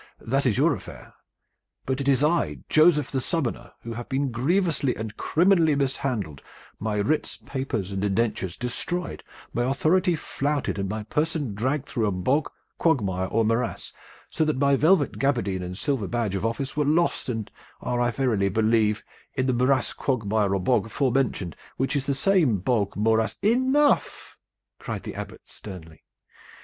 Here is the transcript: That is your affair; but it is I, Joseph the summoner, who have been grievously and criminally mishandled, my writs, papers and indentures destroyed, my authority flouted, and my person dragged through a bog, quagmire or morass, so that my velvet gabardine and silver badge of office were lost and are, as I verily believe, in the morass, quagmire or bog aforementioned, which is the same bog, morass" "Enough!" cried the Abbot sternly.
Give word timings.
That 0.19 0.47
is 0.47 0.57
your 0.57 0.73
affair; 0.73 1.13
but 1.85 2.01
it 2.01 2.07
is 2.07 2.23
I, 2.23 2.57
Joseph 2.69 3.11
the 3.11 3.21
summoner, 3.21 3.73
who 3.83 3.93
have 3.93 4.09
been 4.09 4.31
grievously 4.31 4.95
and 4.95 5.15
criminally 5.15 5.75
mishandled, 5.75 6.41
my 6.79 6.97
writs, 6.99 7.37
papers 7.37 7.91
and 7.91 8.03
indentures 8.03 8.57
destroyed, 8.57 9.23
my 9.53 9.63
authority 9.69 10.15
flouted, 10.15 10.79
and 10.79 10.89
my 10.89 11.03
person 11.03 11.53
dragged 11.53 11.85
through 11.87 12.07
a 12.07 12.11
bog, 12.11 12.49
quagmire 12.79 13.27
or 13.27 13.45
morass, 13.45 13.93
so 14.31 14.43
that 14.43 14.57
my 14.57 14.75
velvet 14.75 15.19
gabardine 15.19 15.61
and 15.61 15.77
silver 15.77 16.07
badge 16.07 16.33
of 16.33 16.47
office 16.47 16.75
were 16.75 16.83
lost 16.83 17.29
and 17.29 17.51
are, 17.79 18.01
as 18.01 18.07
I 18.07 18.11
verily 18.17 18.49
believe, 18.49 19.03
in 19.35 19.45
the 19.45 19.53
morass, 19.53 19.93
quagmire 19.93 20.55
or 20.55 20.59
bog 20.59 20.87
aforementioned, 20.87 21.55
which 21.77 21.95
is 21.95 22.07
the 22.07 22.15
same 22.15 22.57
bog, 22.57 22.95
morass" 22.95 23.37
"Enough!" 23.43 24.39
cried 24.79 25.03
the 25.03 25.13
Abbot 25.13 25.41
sternly. 25.43 26.03